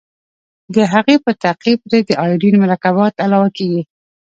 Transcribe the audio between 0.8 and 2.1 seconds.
هغې په تعقیب پرې د